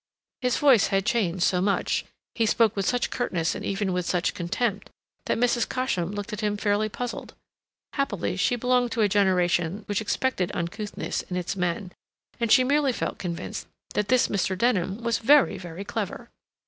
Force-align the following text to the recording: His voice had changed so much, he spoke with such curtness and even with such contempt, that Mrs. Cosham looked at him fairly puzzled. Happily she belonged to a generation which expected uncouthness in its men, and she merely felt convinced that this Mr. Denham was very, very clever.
His 0.41 0.57
voice 0.57 0.87
had 0.87 1.05
changed 1.05 1.43
so 1.43 1.61
much, 1.61 2.05
he 2.33 2.47
spoke 2.47 2.75
with 2.75 2.87
such 2.87 3.11
curtness 3.11 3.53
and 3.53 3.63
even 3.63 3.93
with 3.93 4.07
such 4.07 4.33
contempt, 4.33 4.89
that 5.25 5.37
Mrs. 5.37 5.69
Cosham 5.69 6.11
looked 6.11 6.33
at 6.33 6.41
him 6.41 6.57
fairly 6.57 6.89
puzzled. 6.89 7.35
Happily 7.93 8.35
she 8.35 8.55
belonged 8.55 8.91
to 8.93 9.01
a 9.01 9.07
generation 9.07 9.83
which 9.85 10.01
expected 10.01 10.51
uncouthness 10.55 11.21
in 11.29 11.35
its 11.35 11.55
men, 11.55 11.91
and 12.39 12.51
she 12.51 12.63
merely 12.63 12.93
felt 12.93 13.19
convinced 13.19 13.67
that 13.93 14.07
this 14.07 14.27
Mr. 14.27 14.57
Denham 14.57 15.03
was 15.03 15.19
very, 15.19 15.59
very 15.59 15.85
clever. 15.85 16.31